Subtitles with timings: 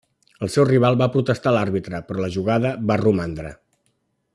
[0.45, 3.57] El seu rival va protestar a l’àrbitre però la jugada va romandre.